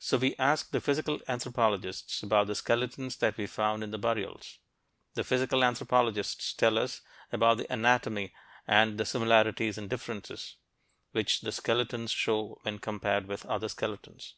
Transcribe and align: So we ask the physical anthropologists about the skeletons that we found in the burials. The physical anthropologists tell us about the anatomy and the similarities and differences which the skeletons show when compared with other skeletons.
So 0.00 0.18
we 0.18 0.34
ask 0.36 0.72
the 0.72 0.80
physical 0.80 1.20
anthropologists 1.28 2.24
about 2.24 2.48
the 2.48 2.56
skeletons 2.56 3.18
that 3.18 3.36
we 3.36 3.46
found 3.46 3.84
in 3.84 3.92
the 3.92 3.98
burials. 4.00 4.58
The 5.14 5.22
physical 5.22 5.62
anthropologists 5.62 6.52
tell 6.54 6.76
us 6.76 7.02
about 7.30 7.58
the 7.58 7.72
anatomy 7.72 8.32
and 8.66 8.98
the 8.98 9.06
similarities 9.06 9.78
and 9.78 9.88
differences 9.88 10.56
which 11.12 11.42
the 11.42 11.52
skeletons 11.52 12.10
show 12.10 12.58
when 12.62 12.80
compared 12.80 13.28
with 13.28 13.46
other 13.46 13.68
skeletons. 13.68 14.34